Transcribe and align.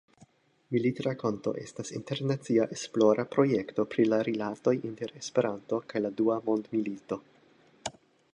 Militrakonto 0.75 1.51
estas 1.63 1.91
internacia 1.99 2.65
esplora 2.77 3.27
projekto 3.35 3.87
pri 3.93 4.07
la 4.15 4.19
rilatoj 4.29 4.75
inter 4.93 5.15
Esperanto 5.23 5.81
kaj 5.93 6.05
la 6.07 6.13
Dua 6.23 6.41
Mondmilito. 6.51 7.25